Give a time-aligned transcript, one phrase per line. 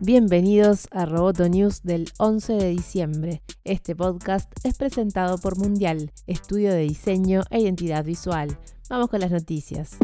[0.00, 3.42] Bienvenidos a Roboto News del 11 de diciembre.
[3.64, 8.56] Este podcast es presentado por Mundial, estudio de diseño e identidad visual.
[8.88, 9.98] Vamos con las noticias.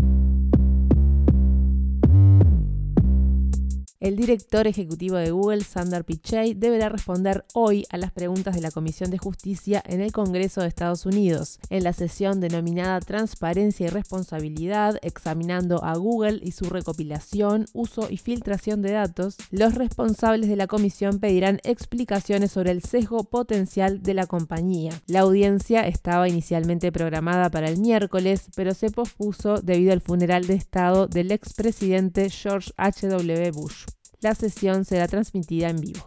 [4.04, 8.70] El director ejecutivo de Google, Sundar Pichai, deberá responder hoy a las preguntas de la
[8.70, 13.88] Comisión de Justicia en el Congreso de Estados Unidos, en la sesión denominada Transparencia y
[13.88, 19.38] Responsabilidad, examinando a Google y su recopilación, uso y filtración de datos.
[19.50, 24.92] Los responsables de la comisión pedirán explicaciones sobre el sesgo potencial de la compañía.
[25.06, 30.56] La audiencia estaba inicialmente programada para el miércoles, pero se pospuso debido al funeral de
[30.56, 33.50] Estado del expresidente George H.W.
[33.52, 33.93] Bush.
[34.24, 36.00] La sesión será transmitida en vivo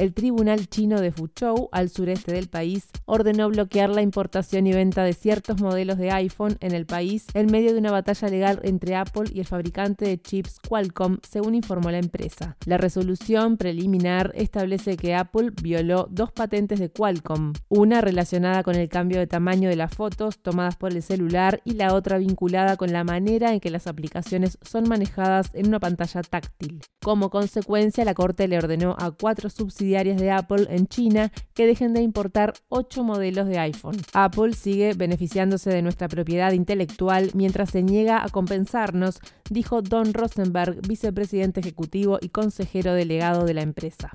[0.00, 5.04] el tribunal chino de Fuzhou, al sureste del país, ordenó bloquear la importación y venta
[5.04, 8.96] de ciertos modelos de iPhone en el país en medio de una batalla legal entre
[8.96, 12.56] Apple y el fabricante de chips Qualcomm, según informó la empresa.
[12.64, 18.88] La resolución preliminar establece que Apple violó dos patentes de Qualcomm, una relacionada con el
[18.88, 22.90] cambio de tamaño de las fotos tomadas por el celular y la otra vinculada con
[22.90, 26.80] la manera en que las aplicaciones son manejadas en una pantalla táctil.
[27.02, 31.94] Como consecuencia, la Corte le ordenó a cuatro subsidiarios de Apple en China que dejen
[31.94, 33.96] de importar 8 modelos de iPhone.
[34.12, 39.18] Apple sigue beneficiándose de nuestra propiedad intelectual mientras se niega a compensarnos,
[39.50, 44.10] dijo Don Rosenberg, vicepresidente ejecutivo y consejero delegado de la empresa.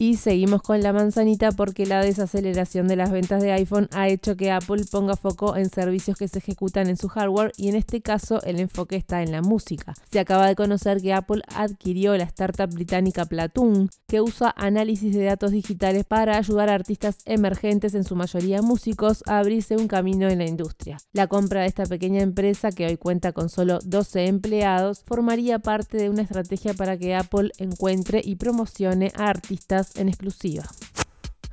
[0.00, 4.36] Y seguimos con la manzanita porque la desaceleración de las ventas de iPhone ha hecho
[4.36, 8.00] que Apple ponga foco en servicios que se ejecutan en su hardware y en este
[8.00, 9.94] caso el enfoque está en la música.
[10.08, 15.24] Se acaba de conocer que Apple adquirió la startup británica Platoon, que usa análisis de
[15.24, 20.28] datos digitales para ayudar a artistas emergentes, en su mayoría músicos, a abrirse un camino
[20.28, 20.98] en la industria.
[21.12, 25.96] La compra de esta pequeña empresa, que hoy cuenta con solo 12 empleados, formaría parte
[25.96, 30.64] de una estrategia para que Apple encuentre y promocione a artistas en exclusiva.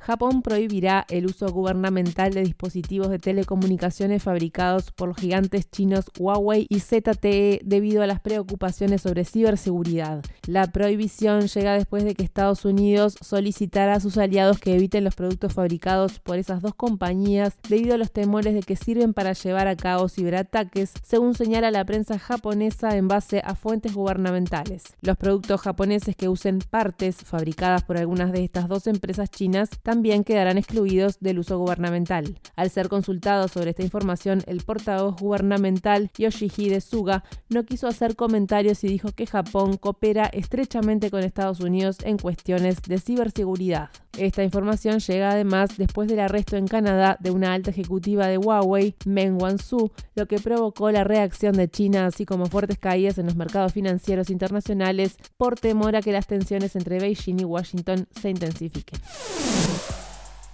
[0.06, 6.68] Japón prohibirá el uso gubernamental de dispositivos de telecomunicaciones fabricados por los gigantes chinos Huawei
[6.68, 10.22] y ZTE debido a las preocupaciones sobre ciberseguridad.
[10.46, 15.16] La prohibición llega después de que Estados Unidos solicitara a sus aliados que eviten los
[15.16, 19.66] productos fabricados por esas dos compañías debido a los temores de que sirven para llevar
[19.66, 24.84] a cabo ciberataques, según señala la prensa japonesa en base a fuentes gubernamentales.
[25.00, 29.68] Los productos japoneses que usen partes fabricadas por algunas de estas dos empresas chinas
[30.02, 32.38] quedarán excluidos del uso gubernamental.
[32.56, 38.82] Al ser consultado sobre esta información, el portavoz gubernamental Yoshihide Suga no quiso hacer comentarios
[38.84, 43.90] y dijo que Japón coopera estrechamente con Estados Unidos en cuestiones de ciberseguridad.
[44.18, 48.96] Esta información llega además después del arresto en Canadá de una alta ejecutiva de Huawei,
[49.04, 53.36] Meng Wanzhou, lo que provocó la reacción de China, así como fuertes caídas en los
[53.36, 59.00] mercados financieros internacionales por temor a que las tensiones entre Beijing y Washington se intensifiquen.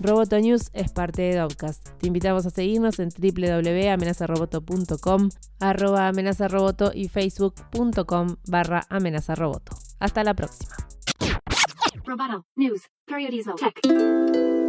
[0.01, 1.91] Roboto News es parte de Dovcast.
[2.01, 5.29] Te invitamos a seguirnos en www.amenazaroboto.com,
[5.61, 9.77] arroba amenazaroboto y facebook.com barra amenazaroboto.
[10.01, 10.75] Hasta la próxima.
[12.13, 12.83] Roboto News,
[13.57, 14.62] Tech.